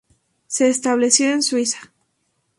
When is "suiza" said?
1.43-1.77